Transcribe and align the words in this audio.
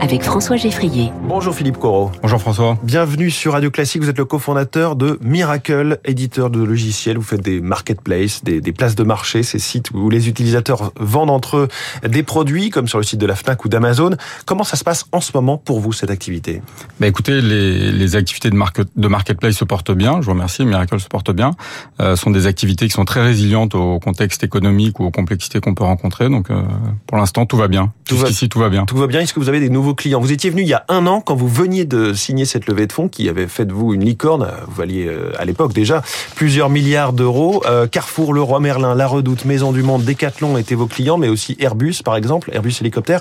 avec 0.00 0.22
François 0.22 0.56
Geffrier. 0.56 1.12
Bonjour 1.22 1.54
Philippe 1.54 1.78
Corot. 1.78 2.10
Bonjour 2.22 2.40
François. 2.40 2.78
Bienvenue 2.82 3.30
sur 3.30 3.52
Radio 3.52 3.70
Classique. 3.70 4.02
Vous 4.02 4.08
êtes 4.08 4.18
le 4.18 4.24
cofondateur 4.24 4.96
de 4.96 5.18
Miracle, 5.22 5.98
éditeur 6.04 6.50
de 6.50 6.62
logiciels. 6.62 7.16
Vous 7.16 7.22
faites 7.24 7.42
des 7.42 7.60
marketplaces, 7.60 8.44
des, 8.44 8.60
des, 8.60 8.72
places 8.72 8.94
de 8.94 9.04
marché, 9.04 9.42
ces 9.42 9.58
sites 9.58 9.90
où 9.92 10.10
les 10.10 10.28
utilisateurs 10.28 10.92
vendent 10.98 11.30
entre 11.30 11.56
eux 11.56 11.68
des 12.06 12.22
produits, 12.22 12.70
comme 12.70 12.88
sur 12.88 12.98
le 12.98 13.04
site 13.04 13.20
de 13.20 13.26
la 13.26 13.34
Fnac 13.34 13.64
ou 13.64 13.68
d'Amazon. 13.68 14.10
Comment 14.46 14.64
ça 14.64 14.76
se 14.76 14.84
passe 14.84 15.06
en 15.12 15.20
ce 15.20 15.32
moment 15.34 15.58
pour 15.58 15.80
vous 15.80 15.92
cette 15.92 16.10
activité? 16.10 16.62
Bah 17.00 17.06
Écoutez, 17.06 17.40
les, 17.40 17.92
les 17.92 18.16
activités 18.16 18.50
de, 18.50 18.56
market, 18.56 18.88
de 18.96 19.08
marketplace 19.08 19.56
se 19.56 19.64
portent 19.64 19.92
bien. 19.92 20.20
Je 20.20 20.26
vous 20.26 20.32
remercie. 20.32 20.64
Miracle 20.64 20.98
se 21.00 21.08
porte 21.08 21.30
bien. 21.30 21.52
Euh, 22.00 22.16
sont 22.16 22.30
des 22.30 22.46
activités 22.46 22.86
qui 22.86 22.92
sont 22.92 23.04
très 23.04 23.22
résilientes 23.22 23.74
au 23.74 23.98
contexte 23.98 24.44
économique 24.44 25.00
ou 25.00 25.04
aux 25.04 25.10
complexités 25.10 25.60
qu'on 25.60 25.74
peut 25.74 25.84
rencontrer. 25.84 26.28
Donc, 26.28 26.50
euh, 26.50 26.62
pour 27.06 27.18
l'instant, 27.18 27.46
tout 27.46 27.56
va 27.56 27.68
bien. 27.68 27.92
Tout 28.04 28.16
Jusqu'ici, 28.16 28.48
tout 28.48 28.58
va 28.58 28.68
bien. 28.68 28.84
Tout 28.84 28.96
va 28.96 29.06
bien. 29.06 29.20
Est-ce 29.20 29.32
que 29.32 29.40
vous 29.40 29.48
avez 29.48 29.60
des 29.60 29.70
nouveaux 29.70 29.93
clients 29.94 30.20
Vous 30.20 30.32
étiez 30.32 30.50
venu 30.50 30.62
il 30.62 30.68
y 30.68 30.74
a 30.74 30.84
un 30.88 31.06
an 31.06 31.20
quand 31.20 31.34
vous 31.34 31.48
veniez 31.48 31.84
de 31.84 32.12
signer 32.12 32.44
cette 32.44 32.66
levée 32.66 32.86
de 32.86 32.92
fonds 32.92 33.08
qui 33.08 33.28
avait 33.28 33.46
fait 33.46 33.64
de 33.64 33.72
vous 33.72 33.94
une 33.94 34.04
licorne. 34.04 34.48
Vous 34.66 34.74
valiez 34.74 35.06
euh, 35.06 35.32
à 35.38 35.44
l'époque 35.44 35.72
déjà 35.72 36.02
plusieurs 36.34 36.70
milliards 36.70 37.12
d'euros. 37.12 37.62
Euh, 37.66 37.86
Carrefour, 37.86 38.32
Leroy 38.32 38.60
Merlin, 38.60 38.94
La 38.94 39.06
Redoute, 39.06 39.44
Maison 39.44 39.72
du 39.72 39.82
Monde, 39.82 40.04
Decathlon 40.04 40.56
étaient 40.58 40.74
vos 40.74 40.86
clients, 40.86 41.18
mais 41.18 41.28
aussi 41.28 41.56
Airbus 41.58 41.96
par 42.04 42.16
exemple, 42.16 42.50
Airbus 42.52 42.74
hélicoptère. 42.80 43.20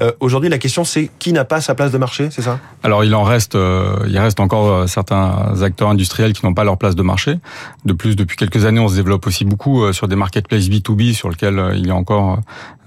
Euh, 0.00 0.12
Aujourd'hui, 0.20 0.50
la 0.50 0.58
question 0.58 0.84
c'est 0.84 1.10
qui 1.18 1.32
n'a 1.32 1.44
pas 1.44 1.60
sa 1.60 1.74
place 1.74 1.92
de 1.92 1.98
marché, 1.98 2.28
c'est 2.30 2.42
ça? 2.42 2.58
Alors 2.82 3.04
il 3.04 3.14
en 3.14 3.22
reste, 3.22 3.56
il 4.06 4.18
reste 4.18 4.40
encore 4.40 4.88
certains 4.88 5.62
acteurs 5.62 5.88
industriels 5.88 6.32
qui 6.32 6.44
n'ont 6.44 6.54
pas 6.54 6.64
leur 6.64 6.78
place 6.78 6.94
de 6.94 7.02
marché. 7.02 7.36
De 7.84 7.92
plus, 7.92 8.16
depuis 8.16 8.36
quelques 8.36 8.64
années, 8.64 8.80
on 8.80 8.88
se 8.88 8.96
développe 8.96 9.26
aussi 9.26 9.44
beaucoup 9.44 9.92
sur 9.92 10.08
des 10.08 10.16
marketplaces 10.16 10.68
B2B 10.68 11.14
sur 11.14 11.28
lesquels 11.30 11.72
il 11.74 11.86
y 11.86 11.90
a 11.90 11.94
encore 11.94 12.40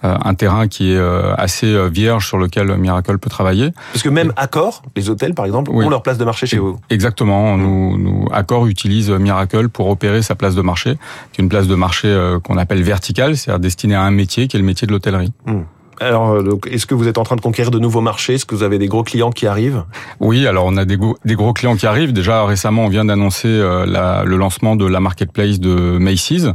un 0.04 0.34
terrain 0.36 0.68
qui 0.68 0.92
est 0.92 1.00
assez 1.38 1.90
vierge 1.90 2.28
sur 2.28 2.38
lequel 2.38 2.76
Miracle 2.78 3.13
peut 3.20 3.30
travailler. 3.30 3.72
Parce 3.92 4.04
que 4.04 4.10
même 4.10 4.34
Accor, 4.36 4.84
les 4.96 5.10
hôtels 5.10 5.34
par 5.34 5.46
exemple, 5.46 5.72
oui. 5.74 5.86
ont 5.86 5.90
leur 5.90 6.04
place 6.04 6.18
de 6.18 6.26
marché 6.26 6.48
chez 6.48 6.58
vous. 6.58 6.80
Exactement. 6.90 7.58
Nous, 7.58 7.98
nous, 7.98 8.28
Accor 8.32 8.68
utilise 8.68 9.10
Miracle 9.10 9.70
pour 9.70 9.90
opérer 9.90 10.22
sa 10.22 10.36
place 10.36 10.56
de 10.56 10.62
marché, 10.62 10.98
qui 11.32 11.42
est 11.42 11.44
une 11.44 11.50
place 11.50 11.68
de 11.68 11.76
marché 11.76 12.38
qu'on 12.44 12.58
appelle 12.58 12.84
verticale, 12.84 13.38
c'est-à-dire 13.38 13.60
destinée 13.60 13.96
à 13.96 14.02
un 14.02 14.12
métier, 14.12 14.48
qui 14.48 14.58
est 14.58 14.60
le 14.60 14.66
métier 14.66 14.88
de 14.88 14.92
l'hôtellerie. 14.92 15.34
Mmh. 15.46 15.62
Alors, 16.00 16.38
est-ce 16.70 16.86
que 16.86 16.96
vous 16.96 17.08
êtes 17.08 17.18
en 17.18 17.24
train 17.24 17.36
de 17.36 17.42
conquérir 17.42 17.72
de 17.72 17.80
nouveaux 17.80 18.02
marchés? 18.02 18.36
Est-ce 18.36 18.46
que 18.46 18.56
vous 18.56 18.64
avez 18.64 18.78
des 18.78 18.88
gros 18.88 19.04
clients 19.04 19.32
qui 19.32 19.48
arrivent? 19.48 19.84
Oui, 20.20 20.48
alors 20.48 20.66
on 20.66 20.76
a 20.78 20.86
des, 20.86 20.98
go 20.98 21.18
des 21.24 21.36
gros 21.36 21.54
clients 21.54 21.76
qui 21.76 21.86
arrivent. 21.86 22.14
Déjà 22.14 22.46
récemment, 22.46 22.86
on 22.86 22.90
vient 22.90 23.06
d'annoncer 23.06 23.48
euh, 23.48 24.24
le 24.26 24.36
lancement 24.36 24.76
de 24.76 24.86
la 24.86 25.00
marketplace 25.00 25.60
de 25.60 25.98
Macy's, 26.00 26.48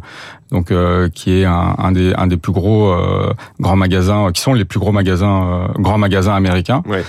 donc 0.51 0.71
euh, 0.71 1.09
qui 1.09 1.39
est 1.39 1.45
un, 1.45 1.75
un, 1.79 1.93
des, 1.93 2.15
un 2.15 2.27
des 2.27 2.37
plus 2.37 2.53
gros 2.53 2.89
euh, 2.89 3.33
grands 3.61 3.77
magasins, 3.77 4.31
qui 4.33 4.41
sont 4.41 4.55
les 4.55 4.65
plus 4.65 4.79
gros 4.79 4.93
magasins, 4.93 5.69
grands 5.79 5.99
magasins 5.99 6.35
américains. 6.35 6.83
Ouais. 6.87 7.05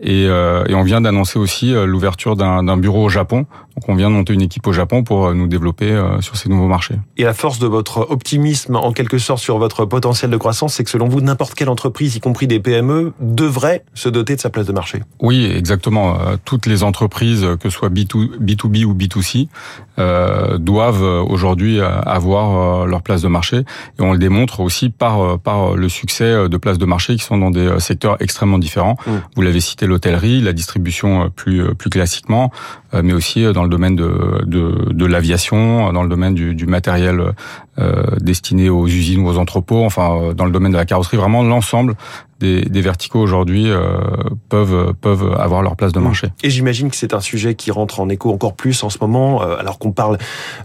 Et, 0.00 0.24
et, 0.24 0.74
on 0.74 0.84
vient 0.84 1.00
d'annoncer 1.00 1.38
aussi 1.38 1.72
l'ouverture 1.72 2.36
d'un 2.36 2.76
bureau 2.76 3.04
au 3.04 3.08
Japon. 3.08 3.46
Donc 3.74 3.88
on 3.88 3.96
vient 3.96 4.08
de 4.08 4.14
monter 4.14 4.32
une 4.32 4.42
équipe 4.42 4.64
au 4.68 4.72
Japon 4.72 5.02
pour 5.02 5.34
nous 5.34 5.48
développer 5.48 6.00
sur 6.20 6.36
ces 6.36 6.48
nouveaux 6.48 6.68
marchés. 6.68 6.94
Et 7.16 7.24
la 7.24 7.34
force 7.34 7.58
de 7.58 7.66
votre 7.66 8.06
optimisme, 8.08 8.76
en 8.76 8.92
quelque 8.92 9.18
sorte, 9.18 9.40
sur 9.40 9.58
votre 9.58 9.84
potentiel 9.84 10.30
de 10.30 10.36
croissance, 10.36 10.74
c'est 10.74 10.84
que 10.84 10.90
selon 10.90 11.08
vous, 11.08 11.20
n'importe 11.20 11.54
quelle 11.54 11.68
entreprise, 11.68 12.14
y 12.14 12.20
compris 12.20 12.46
des 12.46 12.60
PME, 12.60 13.14
devrait 13.20 13.84
se 13.94 14.08
doter 14.08 14.36
de 14.36 14.40
sa 14.40 14.50
place 14.50 14.66
de 14.66 14.72
marché. 14.72 15.00
Oui, 15.20 15.44
exactement. 15.44 16.18
Toutes 16.44 16.66
les 16.66 16.84
entreprises, 16.84 17.44
que 17.58 17.68
ce 17.68 17.76
soit 17.76 17.88
B2, 17.88 18.38
B2B 18.38 18.84
ou 18.84 18.94
B2C, 18.94 19.48
euh, 19.98 20.58
doivent 20.58 21.02
aujourd'hui 21.02 21.80
avoir 21.80 22.73
leur 22.86 23.02
place 23.02 23.22
de 23.22 23.28
marché. 23.28 23.58
Et 23.98 24.02
on 24.02 24.12
le 24.12 24.18
démontre 24.18 24.60
aussi 24.60 24.90
par, 24.90 25.38
par 25.38 25.76
le 25.76 25.88
succès 25.88 26.48
de 26.48 26.56
places 26.56 26.78
de 26.78 26.86
marché 26.86 27.16
qui 27.16 27.24
sont 27.24 27.38
dans 27.38 27.50
des 27.50 27.78
secteurs 27.78 28.16
extrêmement 28.20 28.58
différents. 28.58 28.96
Mmh. 29.06 29.10
Vous 29.36 29.42
l'avez 29.42 29.60
cité, 29.60 29.86
l'hôtellerie, 29.86 30.40
la 30.40 30.52
distribution 30.52 31.30
plus, 31.34 31.74
plus 31.74 31.90
classiquement, 31.90 32.50
mais 32.92 33.12
aussi 33.12 33.44
dans 33.52 33.62
le 33.62 33.68
domaine 33.68 33.96
de, 33.96 34.42
de, 34.44 34.92
de 34.92 35.06
l'aviation, 35.06 35.92
dans 35.92 36.02
le 36.02 36.08
domaine 36.08 36.34
du, 36.34 36.54
du 36.54 36.66
matériel 36.66 37.34
euh, 37.76 38.04
destiné 38.20 38.68
aux 38.68 38.86
usines 38.86 39.26
ou 39.26 39.28
aux 39.28 39.36
entrepôts, 39.36 39.84
enfin 39.84 40.32
dans 40.32 40.44
le 40.44 40.52
domaine 40.52 40.70
de 40.70 40.76
la 40.76 40.84
carrosserie, 40.84 41.16
vraiment 41.16 41.42
l'ensemble 41.42 41.96
des, 42.38 42.62
des, 42.62 42.80
verticaux 42.80 43.18
aujourd'hui 43.18 43.68
euh, 43.68 43.98
peuvent 44.48 44.94
peuvent 45.00 45.34
avoir 45.40 45.60
leur 45.60 45.74
place 45.74 45.92
de 45.92 45.98
marché. 45.98 46.28
Et 46.44 46.50
j'imagine 46.50 46.88
que 46.88 46.94
c'est 46.94 47.14
un 47.14 47.20
sujet 47.20 47.56
qui 47.56 47.72
rentre 47.72 47.98
en 47.98 48.08
écho 48.08 48.32
encore 48.32 48.54
plus 48.54 48.84
en 48.84 48.90
ce 48.90 48.98
moment, 49.00 49.42
euh, 49.42 49.56
alors 49.58 49.80
qu'on 49.80 49.90
parle 49.90 50.18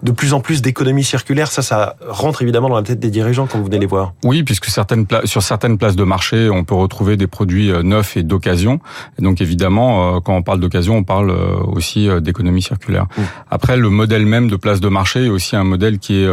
de 0.03 0.11
plus 0.11 0.33
en 0.33 0.39
plus 0.39 0.61
d'économie 0.61 1.03
circulaire. 1.03 1.51
Ça, 1.51 1.63
ça 1.63 1.95
rentre 2.07 2.43
évidemment 2.43 2.69
dans 2.69 2.75
la 2.75 2.83
tête 2.83 2.99
des 2.99 3.09
dirigeants 3.09 3.47
quand 3.47 3.57
vous 3.57 3.65
venez 3.65 3.79
les 3.79 3.87
voir. 3.87 4.13
Oui, 4.23 4.43
puisque 4.43 4.65
certaines 4.65 5.07
sur 5.25 5.41
certaines 5.41 5.79
places 5.79 5.95
de 5.95 6.03
marché, 6.03 6.47
on 6.51 6.63
peut 6.63 6.75
retrouver 6.75 7.17
des 7.17 7.27
produits 7.27 7.71
neufs 7.83 8.17
et 8.17 8.23
d'occasion. 8.23 8.79
Donc 9.17 9.41
évidemment, 9.41 10.21
quand 10.21 10.35
on 10.35 10.43
parle 10.43 10.59
d'occasion, 10.59 10.97
on 10.97 11.03
parle 11.03 11.31
aussi 11.31 12.07
d'économie 12.21 12.61
circulaire. 12.61 13.07
Mmh. 13.17 13.21
Après, 13.49 13.77
le 13.77 13.89
modèle 13.89 14.27
même 14.27 14.47
de 14.47 14.57
place 14.57 14.79
de 14.79 14.89
marché 14.89 15.25
est 15.25 15.29
aussi 15.29 15.55
un 15.55 15.63
modèle 15.63 15.97
qui 15.97 16.21
est 16.21 16.27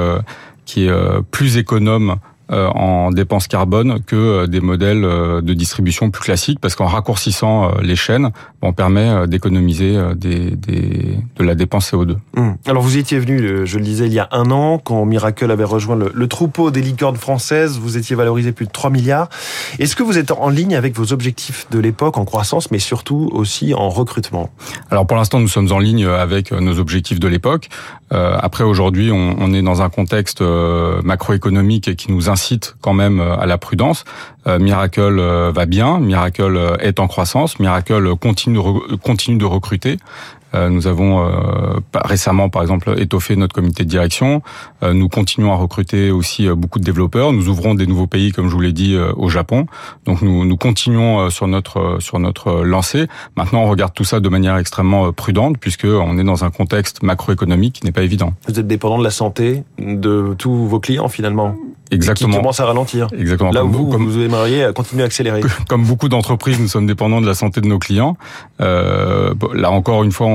qui 0.67 0.87
est 0.87 1.23
plus 1.31 1.57
économe 1.57 2.17
en 2.51 3.11
dépenses 3.11 3.49
carbone 3.49 4.01
que 4.07 4.47
des 4.47 4.61
modèles 4.61 5.03
de 5.03 5.53
distribution 5.55 6.11
plus 6.11 6.23
classiques 6.23 6.61
parce 6.61 6.75
qu'en 6.75 6.87
raccourcissant 6.87 7.73
les 7.83 7.97
chaînes, 7.97 8.31
on 8.63 8.73
permet 8.73 9.27
d'économiser 9.27 9.99
des, 10.15 10.51
des, 10.51 11.19
de 11.37 11.45
la 11.45 11.55
dépense 11.55 11.93
CO2. 11.93 12.17
Mmh. 12.35 12.51
Alors 12.67 12.83
vous 12.83 12.97
étiez 12.99 13.19
venu, 13.19 13.67
je 13.67 13.79
le 13.79 13.85
disais, 13.85 14.07
il 14.07 14.13
y 14.13 14.19
a 14.19 14.29
un 14.33 14.51
an, 14.51 14.79
quand 14.79 15.05
Miracle 15.05 15.51
avait 15.51 15.65
rejoint 15.65 15.97
le, 15.97 16.11
le 16.15 16.29
troupeau 16.29 16.71
des 16.71 16.83
licornes 16.83 17.17
françaises, 17.17 17.79
vous 17.79 17.97
étiez 17.97 18.17
valorisé 18.17 18.53
plus 18.53 18.67
de 18.67 18.73
3 18.73 18.91
milliards. 18.91 19.29
Est-ce 19.79 19.97
que 19.97 20.03
vous 20.03 20.19
êtes 20.19 20.31
en 20.31 20.49
ligne 20.49 20.77
avec 20.77 20.97
vos 20.97 21.13
objectifs 21.13 21.67
de 21.71 21.79
l'époque 21.79 22.17
en 22.19 22.25
croissance, 22.25 22.71
mais 22.71 22.79
surtout 22.79 23.29
aussi 23.33 23.75
en 23.75 23.89
recrutement? 23.89 24.51
Alors 24.91 25.07
pour 25.07 25.17
l'instant, 25.17 25.41
nous 25.41 25.49
sommes 25.49 25.73
en 25.73 25.79
ligne 25.79 26.07
avec 26.07 26.53
nos 26.53 26.79
objectifs 26.79 27.21
de 27.21 27.29
l'époque. 27.29 27.69
Euh, 28.13 28.37
après, 28.41 28.65
aujourd'hui, 28.65 29.11
on, 29.11 29.37
on, 29.39 29.53
est 29.53 29.63
dans 29.63 29.83
un 29.83 29.89
contexte 29.89 30.43
macroéconomique 31.03 31.97
qui 31.97 32.13
nous 32.13 32.29
incite 32.37 32.77
quand 32.83 32.93
même 32.93 33.21
à 33.21 33.47
la 33.47 33.57
prudence. 33.57 34.05
Euh, 34.47 34.59
Miracle 34.59 35.19
va 35.59 35.67
bien, 35.67 35.99
Miracle 35.99 36.77
est 36.81 37.01
en 37.01 37.09
croissance, 37.09 37.59
Miracle 37.59 38.15
continue 38.17 38.61
continue 39.03 39.39
de 39.39 39.47
recruter. 39.47 39.97
Nous 40.71 40.87
avons 40.87 41.23
euh, 41.23 41.81
récemment, 41.95 42.49
par 42.49 42.63
exemple, 42.63 42.95
étoffé 42.97 43.37
notre 43.37 43.55
comité 43.55 43.85
de 43.85 43.91
direction. 43.91 44.41
Euh, 44.83 44.95
nous 44.95 45.11
continuons 45.11 45.53
à 45.53 45.57
recruter 45.57 46.11
aussi 46.11 46.49
beaucoup 46.49 46.79
de 46.79 46.85
développeurs. 46.85 47.35
Nous 47.35 47.51
ouvrons 47.51 47.75
des 47.75 47.87
nouveaux 47.87 48.07
pays, 48.07 48.33
comme 48.33 48.49
je 48.49 48.55
vous 48.55 48.63
l'ai 48.63 48.73
dit, 48.73 48.97
au 49.17 49.29
Japon. 49.29 49.67
Donc 50.07 50.23
nous, 50.23 50.47
nous 50.47 50.57
continuons 50.57 51.29
sur 51.29 51.47
notre 51.47 51.99
sur 52.01 52.19
notre 52.19 52.63
lancée. 52.65 53.07
Maintenant, 53.37 53.65
on 53.65 53.69
regarde 53.69 53.93
tout 53.93 54.05
ça 54.05 54.21
de 54.21 54.29
manière 54.31 54.57
extrêmement 54.57 55.13
prudente, 55.13 55.59
puisque 55.59 55.85
on 55.85 56.17
est 56.17 56.25
dans 56.25 56.43
un 56.45 56.51
contexte 56.51 57.03
macroéconomique 57.03 57.75
qui 57.75 57.85
n'est 57.85 57.93
pas 57.93 58.07
évident. 58.11 58.33
Vous 58.49 58.59
êtes 58.59 58.67
dépendant 58.67 58.99
de 58.99 59.05
la 59.05 59.17
santé 59.23 59.63
de 59.79 60.35
tous 60.39 60.55
vos 60.73 60.81
clients, 60.81 61.09
finalement? 61.09 61.55
Exactement. 61.91 62.31
Qui 62.31 62.37
commence 62.39 62.61
à 62.61 62.67
ralentir. 62.67 63.09
Exactement. 63.17 63.53
Là 63.53 63.65
où 63.65 63.71
vous, 63.71 63.87
comme, 63.87 64.09
vous 64.09 64.21
aimeriez 64.21 64.69
continuer 64.75 65.03
à 65.03 65.07
accélérer. 65.07 65.41
Comme 65.69 65.85
beaucoup 65.85 66.09
d'entreprises, 66.09 66.59
nous 66.59 66.69
sommes 66.69 66.87
dépendants 66.87 67.21
de 67.21 67.27
la 67.27 67.35
santé 67.35 67.61
de 67.61 67.67
nos 67.67 67.79
clients. 67.79 68.17
Euh, 68.61 69.35
là 69.55 69.71
encore 69.71 70.03
une 70.03 70.13
fois, 70.13 70.27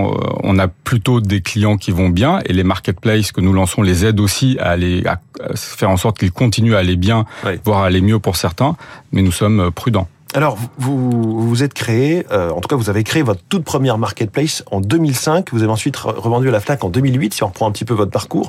on 0.44 0.60
a 0.60 0.68
plutôt 0.68 1.22
des 1.22 1.42
clients 1.42 1.78
qui 1.78 1.92
vont 1.92 2.10
bien 2.10 2.40
et 2.46 2.54
les 2.54 2.64
marketplaces 2.64 3.32
que 3.32 3.42
nous 3.42 3.54
lançons 3.54 3.82
les 3.82 4.06
aident 4.06 4.20
aussi 4.20 4.58
à 4.60 4.70
aller 4.70 5.04
à 5.06 5.20
faire 5.56 5.90
en 5.90 5.98
sorte 5.98 6.20
qu'ils 6.20 6.32
continuent 6.32 6.76
à 6.76 6.80
aller 6.80 6.96
bien, 6.96 7.26
oui. 7.46 7.60
voire 7.64 7.84
à 7.84 7.88
aller 7.88 8.02
mieux 8.02 8.20
pour 8.20 8.36
certains. 8.36 8.76
Mais 9.12 9.22
nous 9.22 9.32
sommes 9.32 9.72
prudents. 9.72 10.08
Alors, 10.34 10.58
vous 10.78 11.46
vous 11.46 11.62
êtes 11.62 11.74
créé, 11.74 12.26
euh, 12.32 12.52
en 12.52 12.62
tout 12.62 12.70
cas, 12.70 12.78
vous 12.78 12.90
avez 12.90 13.04
créé 13.04 13.22
votre 13.22 13.42
toute 13.50 13.66
première 13.66 13.98
marketplace 13.98 14.64
en 14.72 14.80
2005. 14.80 15.50
Vous 15.52 15.62
avez 15.62 15.72
ensuite 15.72 15.98
revendu 15.98 16.48
à 16.48 16.52
la 16.52 16.62
Fnac 16.62 16.86
en 16.86 16.90
2008. 16.90 17.34
Si 17.34 17.44
on 17.44 17.48
reprend 17.48 17.68
un 17.68 17.72
petit 17.72 17.84
peu 17.84 17.94
votre 17.94 18.12
parcours, 18.12 18.48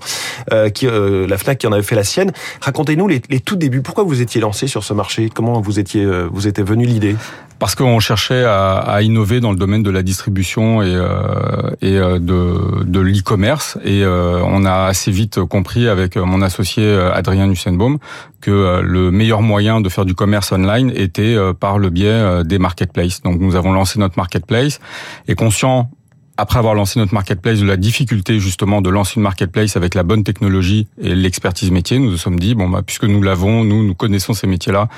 euh, 0.53 0.71
qui, 0.71 0.87
euh, 0.87 1.27
la 1.27 1.39
Fnac 1.39 1.59
qui 1.59 1.67
en 1.67 1.73
avait 1.73 1.83
fait 1.83 1.97
la 1.97 2.05
sienne. 2.05 2.31
Racontez-nous 2.61 3.09
les, 3.09 3.21
les 3.29 3.41
tout 3.41 3.57
débuts. 3.57 3.83
Pourquoi 3.83 4.05
vous 4.05 4.21
étiez 4.21 4.41
lancé 4.41 4.69
sur 4.69 4.85
ce 4.85 4.95
marché? 4.95 5.29
Comment 5.29 5.61
vous 5.61 5.81
étiez, 5.81 6.05
euh, 6.05 6.29
vous 6.33 6.47
était 6.47 6.63
venu 6.63 6.85
l'idée? 6.85 7.17
Parce 7.63 7.77
qu'on 7.77 8.01
cherchait 8.01 8.43
à, 8.43 8.79
à, 8.79 9.03
innover 9.03 9.39
dans 9.39 9.53
le 9.53 9.57
domaine 9.57 9.85
de 9.85 9.91
la 9.91 10.03
distribution 10.03 10.83
et, 10.83 10.97
euh, 10.97 11.71
et 11.81 11.93
de, 11.93 12.83
de 12.83 12.99
l'e-commerce. 12.99 13.79
Et 13.85 14.03
euh, 14.03 14.43
on 14.45 14.65
a 14.65 14.87
assez 14.87 15.13
vite 15.13 15.41
compris 15.45 15.87
avec 15.87 16.17
mon 16.17 16.43
associé 16.43 16.93
Adrien 16.93 17.47
Nussenbaum 17.47 17.99
que 18.41 18.81
le 18.83 19.13
meilleur 19.13 19.43
moyen 19.43 19.81
de 19.81 19.89
faire 19.89 20.05
du 20.05 20.17
commerce 20.17 20.51
online 20.51 20.91
était 20.97 21.37
par 21.61 21.79
le 21.79 21.91
biais 21.91 22.43
des 22.43 22.59
marketplaces. 22.59 23.23
Donc 23.23 23.39
nous 23.39 23.55
avons 23.55 23.73
lancé 23.73 24.01
notre 24.01 24.19
marketplace 24.19 24.81
et 25.29 25.37
conscient 25.37 25.89
après 26.37 26.59
avoir 26.59 26.75
lancé 26.75 26.99
notre 26.99 27.15
marketplace, 27.15 27.61
de 27.61 27.67
la 27.67 27.77
difficulté 27.77 28.41
justement 28.41 28.81
de 28.81 28.89
lancer 28.89 29.15
une 29.17 29.23
marketplace 29.23 29.77
avec 29.77 29.95
la 29.95 30.03
bonne 30.03 30.25
technologie 30.25 30.87
et 31.01 31.15
l'expertise 31.15 31.71
métier, 31.71 31.99
nous 31.99 32.11
nous 32.11 32.17
sommes 32.17 32.41
dit 32.41 32.55
bon 32.55 32.69
bah 32.69 32.81
puisque 32.85 33.05
nous 33.05 33.23
l'avons, 33.23 33.65
nous 33.65 33.87
nous 33.87 33.95
connaissons 33.95 34.33
ces 34.33 34.47
métiers-là, 34.47 34.89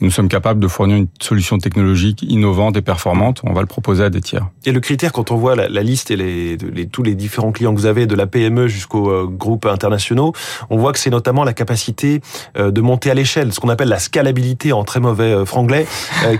nous 0.00 0.10
sommes 0.10 0.28
capables 0.28 0.60
de 0.60 0.68
fournir 0.68 0.96
une 0.96 1.08
solution 1.20 1.58
technologique 1.58 2.22
innovante 2.22 2.76
et 2.76 2.82
performante, 2.82 3.40
on 3.44 3.52
va 3.52 3.62
le 3.62 3.66
proposer 3.66 4.04
à 4.04 4.10
des 4.10 4.20
tiers. 4.20 4.46
Et 4.64 4.72
le 4.72 4.80
critère 4.80 5.12
quand 5.12 5.30
on 5.30 5.36
voit 5.36 5.56
la, 5.56 5.82
liste 5.82 6.10
et 6.10 6.16
les, 6.16 6.56
les, 6.56 6.86
tous 6.86 7.02
les 7.02 7.14
différents 7.14 7.52
clients 7.52 7.74
que 7.74 7.80
vous 7.80 7.86
avez, 7.86 8.06
de 8.06 8.14
la 8.14 8.26
PME 8.26 8.68
jusqu'aux 8.68 9.10
euh, 9.10 9.26
groupes 9.26 9.66
internationaux, 9.66 10.32
on 10.70 10.76
voit 10.76 10.92
que 10.92 10.98
c'est 10.98 11.10
notamment 11.10 11.44
la 11.44 11.52
capacité 11.52 12.20
euh, 12.56 12.70
de 12.70 12.80
monter 12.80 13.10
à 13.10 13.14
l'échelle, 13.14 13.52
ce 13.52 13.60
qu'on 13.60 13.68
appelle 13.70 13.88
la 13.88 13.98
scalabilité 13.98 14.72
en 14.72 14.84
très 14.84 15.00
mauvais 15.00 15.32
euh, 15.32 15.44
franglais, 15.44 15.86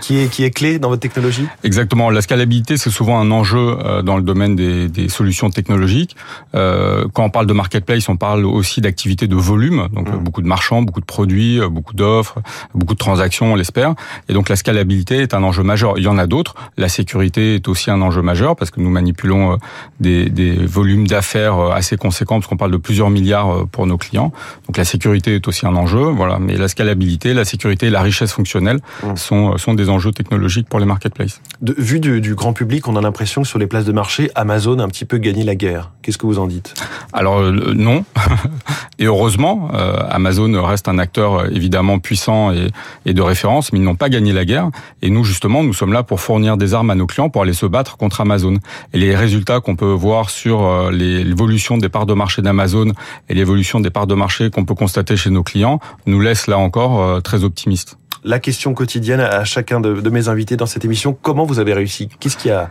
qui 0.01 0.19
est 0.19 0.29
qui 0.29 0.45
est 0.45 0.51
clé 0.51 0.79
dans 0.79 0.89
votre 0.89 1.01
technologie? 1.01 1.47
Exactement, 1.65 2.11
la 2.11 2.23
scalabilité 2.23 2.77
c'est 2.77 2.91
souvent 2.91 3.19
un 3.19 3.31
enjeu 3.31 3.77
dans 4.05 4.17
le 4.17 4.23
domaine 4.23 4.42
des, 4.49 5.09
solutions 5.09 5.51
technologiques. 5.51 6.17
Euh, 6.55 7.07
quand 7.13 7.25
on 7.25 7.31
parle 7.31 7.47
de 7.47 7.53
marketplace, 7.53 8.09
on 8.09 8.17
parle 8.17 8.45
aussi 8.45 8.81
d'activités 8.81 9.27
de 9.27 9.37
volume, 9.37 9.89
donc 9.93 10.09
mmh. 10.09 10.17
beaucoup 10.19 10.43
de 10.43 10.47
marchands, 10.47 10.83
beaucoup 10.83 11.01
de 11.01 11.07
produits, 11.07 11.61
euh, 11.61 11.69
beaucoup 11.69 11.95
d'offres, 11.95 12.39
beaucoup 12.75 12.95
de 12.95 12.99
transactions, 12.99 13.53
on 13.53 13.57
l'espère. 13.57 13.95
Et 14.29 14.33
donc 14.33 14.49
la 14.49 14.57
scalabilité 14.57 15.19
est 15.19 15.35
un 15.35 15.43
enjeu 15.43 15.63
majeur. 15.63 15.95
Il 15.99 16.05
y 16.05 16.09
en 16.09 16.19
a 16.19 16.27
d'autres. 16.27 16.55
La 16.77 16.89
sécurité 16.89 17.57
est 17.57 17.69
aussi 17.69 17.91
un 17.91 18.01
enjeu 18.01 18.23
majeur 18.23 18.57
parce 18.57 18.71
que 18.71 18.81
nous 18.81 18.91
manipulons 18.91 19.53
euh, 19.53 19.57
des, 20.01 20.29
des 20.31 20.55
volumes 20.55 21.07
d'affaires 21.07 21.59
assez 21.59 21.97
conséquents 21.97 22.37
parce 22.37 22.47
qu'on 22.47 22.57
parle 22.57 22.73
de 22.73 22.77
plusieurs 22.77 23.11
milliards 23.11 23.67
pour 23.69 23.87
nos 23.87 23.99
clients. 23.99 24.33
Donc 24.67 24.77
la 24.77 24.85
sécurité 24.85 25.35
est 25.35 25.49
aussi 25.49 25.67
un 25.67 25.77
enjeu. 25.77 26.05
Voilà. 26.05 26.39
Mais 26.39 26.57
la 26.57 26.69
scalabilité, 26.69 27.35
la 27.35 27.45
sécurité 27.45 27.91
la 27.91 28.03
richesse 28.03 28.33
fonctionnelle 28.33 28.81
mmh. 29.03 29.17
sont, 29.17 29.59
sont 29.59 29.75
des 29.75 29.89
enjeux 29.89 30.13
technologiques 30.13 30.69
pour 30.69 30.81
les 30.81 30.87
marketplaces. 30.87 31.41
De, 31.61 31.75
vu 31.79 32.01
du, 32.01 32.21
du 32.21 32.35
grand 32.35 32.53
public, 32.53 32.89
on 32.89 32.97
a 32.97 33.01
l'impression 33.01 33.43
que 33.43 33.49
sur 33.49 33.59
les 33.59 33.67
places 33.67 33.85
de 33.85 33.93
marché, 33.93 34.31
Amazon 34.35 34.79
a 34.79 34.85
un 34.85 34.89
petit 34.89 35.05
peu 35.05 35.19
gagné 35.19 35.45
la 35.45 35.55
guerre. 35.55 35.91
Qu'est-ce 36.03 36.19
que 36.19 36.27
vous 36.27 36.39
en 36.39 36.47
dites? 36.47 36.75
Alors 37.13 37.41
euh, 37.41 37.73
non, 37.75 38.05
et 38.99 39.05
heureusement, 39.05 39.71
euh, 39.75 39.97
Amazon 40.11 40.63
reste 40.63 40.89
un 40.89 40.99
acteur 40.99 41.35
euh, 41.35 41.49
évidemment 41.53 41.99
puissant 41.99 42.53
et, 42.53 42.69
et 43.07 43.15
de 43.15 43.23
référence, 43.23 43.73
mais 43.73 43.79
ils 43.79 43.85
n'ont 43.85 43.97
pas 43.97 44.09
gagné 44.09 44.33
la 44.33 44.45
guerre. 44.45 44.71
Et 45.03 45.11
nous 45.11 45.25
justement, 45.25 45.63
nous 45.63 45.75
sommes 45.75 45.93
là 45.93 46.03
pour 46.03 46.21
fournir 46.21 46.57
des 46.57 46.75
armes 46.75 46.91
à 46.91 46.95
nos 46.95 47.07
clients 47.07 47.31
pour 47.31 47.43
aller 47.43 47.53
se 47.53 47.67
battre 47.67 47.97
contre 47.97 48.21
Amazon. 48.21 48.55
Et 48.93 48.99
les 48.99 49.15
résultats 49.15 49.61
qu'on 49.61 49.77
peut 49.77 49.93
voir 49.93 50.31
sur 50.31 50.91
l'évolution 50.91 51.79
des 51.79 51.89
parts 51.89 52.07
de 52.07 52.15
marché 52.15 52.43
d'Amazon 52.43 52.93
et 53.29 53.35
l'évolution 53.35 53.81
des 53.81 53.91
parts 53.91 54.07
de 54.07 54.15
marché 54.15 54.51
qu'on 54.51 54.65
peut 54.65 54.75
constater 54.75 55.17
chez 55.17 55.31
nos 55.31 55.43
clients 55.43 55.81
nous 56.07 56.21
laissent 56.21 56.47
là 56.47 56.59
encore 56.59 57.23
très 57.23 57.45
optimistes 57.45 57.97
la 58.25 58.39
question 58.39 58.73
quotidienne 58.73 59.19
à 59.19 59.45
chacun 59.45 59.81
de, 59.81 60.01
de, 60.01 60.11
mes 60.11 60.29
invités 60.29 60.57
dans 60.57 60.67
cette 60.67 60.85
émission. 60.85 61.17
Comment 61.21 61.45
vous 61.45 61.59
avez 61.59 61.75
réussi? 61.75 62.09
Qu'est-ce 62.21 62.37
qui 62.37 62.51
a 62.51 62.71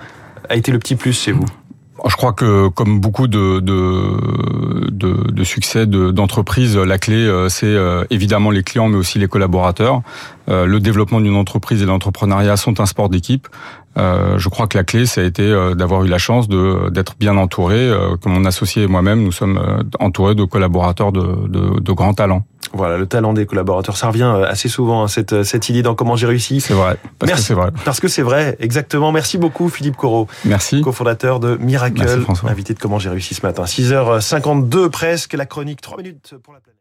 a 0.50 0.56
été 0.56 0.72
le 0.72 0.80
petit 0.80 0.96
plus 0.96 1.14
chez 1.14 1.32
vous 1.32 1.46
je 2.10 2.16
crois 2.16 2.34
que 2.34 2.68
comme 2.70 3.00
beaucoup 3.00 3.28
de, 3.28 3.60
de, 3.60 5.44
succès 5.44 5.86
d'entreprises, 5.86 6.78
la 6.78 6.98
clé, 6.98 7.16
euh, 7.16 7.50
c'est 7.50 7.66
euh, 7.66 8.04
évidemment 8.10 8.52
les 8.52 8.64
clients, 8.64 8.88
mais 8.88 8.98
aussi 8.98 9.20
les 9.20 9.28
collaborateurs. 9.28 10.02
Euh, 10.50 10.66
le 10.66 10.80
développement 10.80 11.20
d'une 11.20 11.36
entreprise 11.36 11.82
et 11.82 11.86
l'entrepreneuriat 11.86 12.58
sont 12.58 12.80
un 12.80 12.86
sport 12.86 13.10
d'équipe. 13.10 13.48
Je 13.96 14.50
crois 14.50 14.68
que 14.68 14.78
la 14.78 14.84
clé, 14.84 15.06
ça 15.06 15.22
a 15.22 15.24
été 15.24 15.50
d'avoir 15.76 16.04
eu 16.04 16.08
la 16.08 16.18
chance 16.18 16.48
d'être 16.48 17.16
bien 17.20 17.38
entouré. 17.38 17.92
Comme 18.22 18.34
mon 18.34 18.46
associé 18.46 18.84
et 18.84 18.88
moi-même, 18.88 19.24
nous 19.24 19.32
sommes 19.32 19.60
entourés 20.00 20.36
de 20.36 20.44
collaborateurs 20.44 21.12
de, 21.12 21.48
de, 21.48 21.80
de 21.80 21.92
grands 21.92 22.14
talents. 22.14 22.44
Voilà, 22.74 22.98
le 22.98 23.06
talent 23.06 23.34
des 23.34 23.46
collaborateurs, 23.46 23.98
ça 23.98 24.08
revient 24.08 24.24
euh, 24.24 24.46
assez 24.46 24.70
souvent, 24.70 25.04
hein, 25.04 25.08
cette, 25.08 25.34
euh, 25.34 25.44
cette 25.44 25.68
idée 25.68 25.82
dans 25.82 25.94
Comment 25.94 26.16
j'ai 26.16 26.28
réussi. 26.28 26.62
C'est 26.62 26.74
vrai, 26.74 26.98
parce 27.20 27.30
Merci, 27.30 27.44
que 27.44 27.48
c'est 27.48 27.54
vrai. 27.54 27.72
Parce 27.84 28.00
que 28.00 28.08
c'est 28.08 28.22
vrai, 28.22 28.56
exactement. 28.60 29.12
Merci 29.12 29.38
beaucoup 29.38 29.70
Philippe 29.70 29.98
Corot. 29.98 30.28
Merci. 30.46 30.82
Cofondateur 30.82 31.40
de 31.40 31.58
Miracle, 31.58 32.02
invité 32.48 32.74
de 32.74 32.80
Comment 32.80 32.98
j'ai 32.98 33.10
réussi 33.10 33.36
ce 33.36 33.46
matin. 33.46 33.64
6h52 33.64 34.90
presque, 34.90 35.34
la 35.34 35.46
chronique, 35.46 35.82
3 35.82 35.98
minutes 35.98 36.36
pour 36.44 36.54
la 36.54 36.60
planète. 36.60 36.78